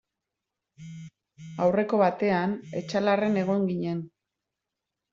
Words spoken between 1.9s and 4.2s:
batean Etxalarren egon ginen.